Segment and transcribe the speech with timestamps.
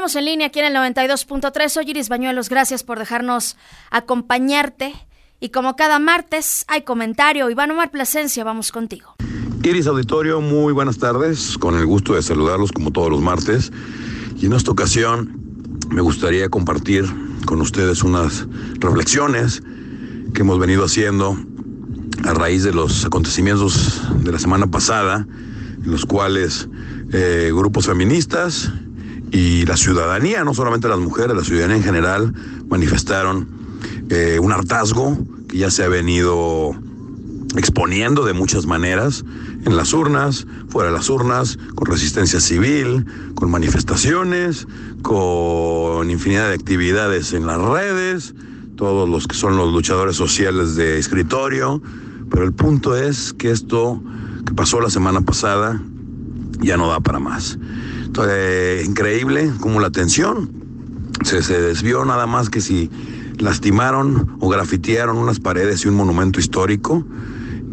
[0.00, 1.68] estamos en línea aquí en el 92.3.
[1.68, 3.58] Soy Iris Bañuelos, gracias por dejarnos
[3.90, 4.94] acompañarte.
[5.40, 9.16] Y como cada martes hay comentario, Iván Omar Plasencia, vamos contigo.
[9.62, 11.58] Iris Auditorio, muy buenas tardes.
[11.58, 13.72] Con el gusto de saludarlos como todos los martes.
[14.40, 15.38] Y en esta ocasión
[15.90, 17.04] me gustaría compartir
[17.44, 18.46] con ustedes unas
[18.78, 19.62] reflexiones
[20.32, 21.36] que hemos venido haciendo
[22.24, 25.26] a raíz de los acontecimientos de la semana pasada,
[25.84, 26.70] en los cuales
[27.12, 28.72] eh, grupos feministas
[29.30, 32.34] y la ciudadanía, no solamente las mujeres, la ciudadanía en general,
[32.68, 33.48] manifestaron
[34.08, 35.18] eh, un hartazgo
[35.48, 36.74] que ya se ha venido
[37.56, 39.24] exponiendo de muchas maneras,
[39.64, 44.66] en las urnas, fuera de las urnas, con resistencia civil, con manifestaciones,
[45.02, 48.34] con infinidad de actividades en las redes,
[48.76, 51.82] todos los que son los luchadores sociales de escritorio,
[52.30, 54.02] pero el punto es que esto
[54.46, 55.82] que pasó la semana pasada
[56.60, 57.58] ya no da para más.
[58.10, 60.50] Entonces, increíble como la tensión
[61.24, 62.90] se, se desvió nada más que si
[63.38, 67.06] lastimaron o grafitearon unas paredes y un monumento histórico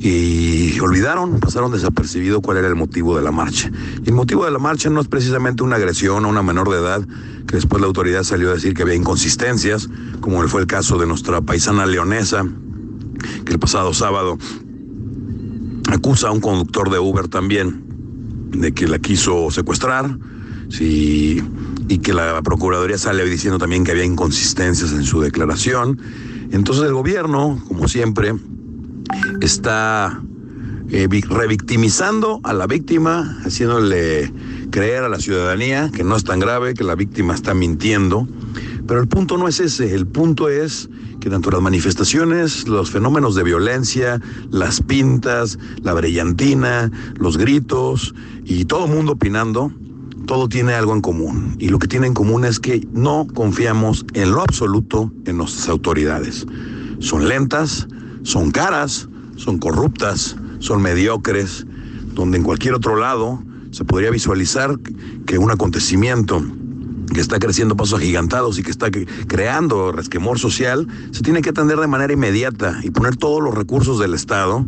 [0.00, 3.70] y olvidaron, pasaron desapercibido cuál era el motivo de la marcha.
[4.04, 6.76] Y el motivo de la marcha no es precisamente una agresión a una menor de
[6.76, 7.08] edad,
[7.46, 9.88] que después la autoridad salió a decir que había inconsistencias,
[10.20, 12.44] como fue el caso de nuestra paisana leonesa,
[13.46, 14.36] que el pasado sábado
[15.90, 17.87] acusa a un conductor de Uber también
[18.50, 20.18] de que la quiso secuestrar,
[20.68, 21.42] sí,
[21.88, 26.00] y que la Procuraduría sale diciendo también que había inconsistencias en su declaración.
[26.50, 28.34] Entonces el gobierno, como siempre,
[29.40, 30.22] está
[30.90, 34.32] eh, revictimizando a la víctima, haciéndole
[34.70, 38.28] creer a la ciudadanía que no es tan grave, que la víctima está mintiendo.
[38.86, 40.88] Pero el punto no es ese, el punto es
[41.30, 48.92] las manifestaciones, los fenómenos de violencia, las pintas, la brillantina, los gritos y todo el
[48.92, 49.72] mundo opinando,
[50.26, 51.56] todo tiene algo en común.
[51.58, 55.68] Y lo que tiene en común es que no confiamos en lo absoluto en nuestras
[55.68, 56.46] autoridades.
[56.98, 57.88] Son lentas,
[58.22, 61.66] son caras, son corruptas, son mediocres,
[62.14, 64.78] donde en cualquier otro lado se podría visualizar
[65.26, 66.42] que un acontecimiento
[67.12, 68.90] que está creciendo pasos agigantados y que está
[69.26, 73.98] creando resquemor social, se tiene que atender de manera inmediata y poner todos los recursos
[73.98, 74.66] del Estado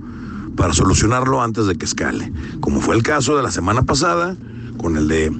[0.56, 4.36] para solucionarlo antes de que escale, como fue el caso de la semana pasada
[4.76, 5.32] con el de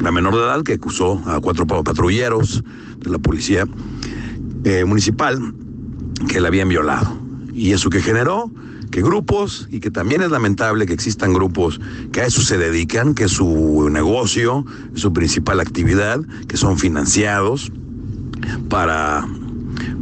[0.00, 2.62] la menor de edad que acusó a cuatro patrulleros
[2.98, 3.66] de la policía
[4.64, 5.54] eh, municipal
[6.28, 7.16] que la habían violado.
[7.52, 8.50] Y eso que generó
[8.94, 11.80] que grupos, y que también es lamentable que existan grupos
[12.12, 17.72] que a eso se dedican, que es su negocio, su principal actividad, que son financiados
[18.68, 19.26] para,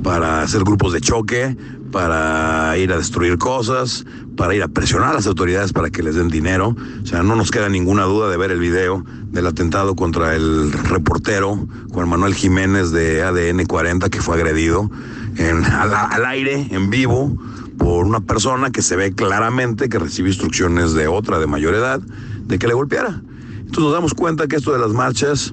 [0.03, 1.57] para hacer grupos de choque,
[1.91, 4.05] para ir a destruir cosas,
[4.37, 6.77] para ir a presionar a las autoridades para que les den dinero.
[7.03, 10.71] O sea, no nos queda ninguna duda de ver el video del atentado contra el
[10.71, 14.91] reportero Juan Manuel Jiménez de ADN 40 que fue agredido
[15.37, 17.39] en, al, aire, en vivo,
[17.78, 22.00] por una persona que se ve claramente que recibe instrucciones de otra de mayor edad
[22.00, 23.22] de que le golpeara.
[23.59, 25.53] Entonces nos damos cuenta que esto de las marchas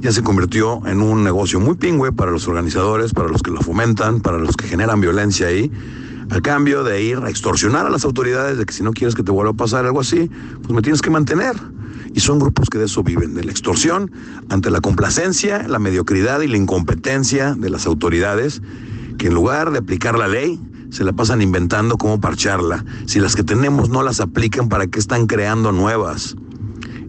[0.00, 3.60] ya se convirtió en un negocio muy pingüe para los organizadores, para los que lo
[3.60, 5.72] fomentan, para los que generan violencia ahí,
[6.30, 9.22] a cambio de ir a extorsionar a las autoridades de que si no quieres que
[9.22, 10.30] te vuelva a pasar algo así,
[10.62, 11.54] pues me tienes que mantener.
[12.12, 14.10] Y son grupos que de eso viven, de la extorsión,
[14.48, 18.62] ante la complacencia, la mediocridad y la incompetencia de las autoridades
[19.18, 20.60] que en lugar de aplicar la ley,
[20.94, 22.84] se la pasan inventando cómo parcharla.
[23.06, 26.36] Si las que tenemos no las aplican, ¿para qué están creando nuevas?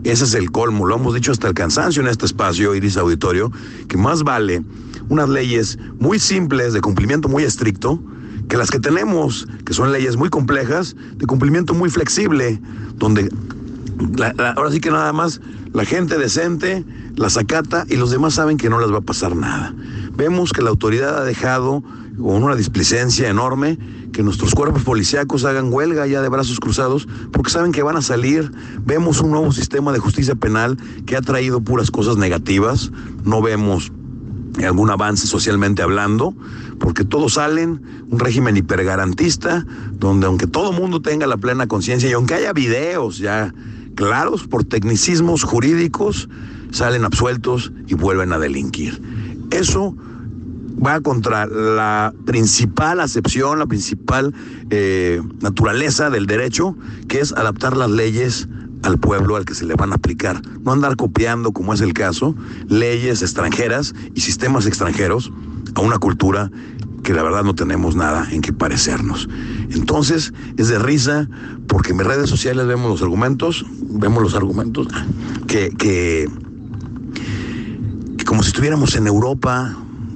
[0.03, 3.51] Ese es el colmo, lo hemos dicho hasta el cansancio en este espacio, Iris Auditorio,
[3.87, 4.63] que más vale
[5.07, 8.01] unas leyes muy simples, de cumplimiento muy estricto,
[8.49, 12.59] que las que tenemos, que son leyes muy complejas, de cumplimiento muy flexible,
[12.95, 13.29] donde
[14.55, 15.41] ahora sí que nada más
[15.73, 16.83] la gente decente
[17.15, 19.75] las acata y los demás saben que no les va a pasar nada.
[20.15, 21.83] Vemos que la autoridad ha dejado
[22.17, 23.77] con una displicencia enorme
[24.13, 28.01] que nuestros cuerpos policíacos hagan huelga ya de brazos cruzados porque saben que van a
[28.01, 28.51] salir.
[28.85, 32.91] Vemos un nuevo sistema de justicia penal que ha traído puras cosas negativas.
[33.23, 33.91] No vemos
[34.63, 36.33] algún avance socialmente hablando,
[36.79, 42.13] porque todos salen, un régimen hipergarantista, donde aunque todo mundo tenga la plena conciencia y
[42.13, 43.53] aunque haya videos ya
[43.95, 46.29] claros por tecnicismos jurídicos,
[46.71, 49.01] salen absueltos y vuelven a delinquir.
[49.51, 49.95] Eso
[50.83, 54.33] va contra la principal acepción, la principal
[54.69, 56.75] eh, naturaleza del derecho,
[57.07, 58.47] que es adaptar las leyes
[58.83, 60.41] al pueblo al que se le van a aplicar.
[60.63, 62.35] No andar copiando, como es el caso,
[62.67, 65.31] leyes extranjeras y sistemas extranjeros
[65.75, 66.51] a una cultura
[67.03, 69.29] que la verdad no tenemos nada en que parecernos.
[69.69, 71.29] Entonces, es de risa,
[71.67, 74.87] porque en mis redes sociales vemos los argumentos, vemos los argumentos
[75.47, 76.27] que, que
[78.25, 79.75] como si estuviéramos en Europa,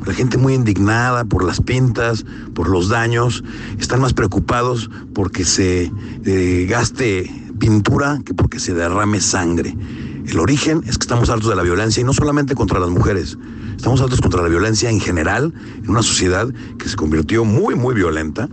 [0.09, 2.25] la gente muy indignada por las pintas,
[2.55, 3.43] por los daños,
[3.77, 5.91] están más preocupados porque se
[6.25, 9.77] eh, gaste pintura que porque se derrame sangre.
[10.25, 13.37] El origen es que estamos hartos de la violencia y no solamente contra las mujeres,
[13.75, 15.53] estamos hartos contra la violencia en general
[15.83, 16.47] en una sociedad
[16.79, 18.49] que se convirtió muy, muy violenta,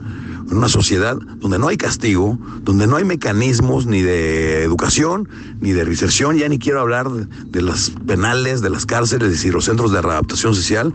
[0.51, 5.27] en una sociedad donde no hay castigo, donde no hay mecanismos ni de educación,
[5.61, 9.51] ni de reinserción, ya ni quiero hablar de, de las penales, de las cárceles y
[9.51, 10.93] los centros de readaptación social,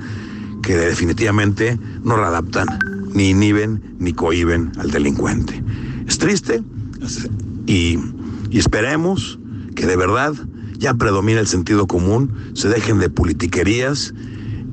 [0.61, 2.67] que definitivamente no readaptan,
[3.13, 5.63] ni inhiben, ni cohiben al delincuente.
[6.07, 6.63] Es triste
[7.65, 7.97] y,
[8.49, 9.39] y esperemos
[9.75, 10.33] que de verdad
[10.77, 14.13] ya predomine el sentido común, se dejen de politiquerías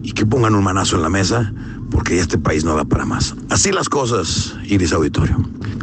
[0.02, 1.52] y que pongan un manazo en la mesa,
[1.91, 3.34] porque este país no da para más.
[3.50, 5.38] Así las cosas, Iris Auditorio.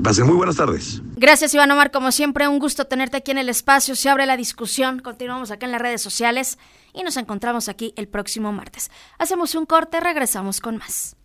[0.05, 1.01] Pasen muy buenas tardes.
[1.15, 1.89] Gracias, Iván Omar.
[1.89, 3.95] Como siempre, un gusto tenerte aquí en el espacio.
[3.95, 4.99] Se abre la discusión.
[4.99, 6.59] Continuamos acá en las redes sociales
[6.93, 8.91] y nos encontramos aquí el próximo martes.
[9.17, 11.15] Hacemos un corte, regresamos con más.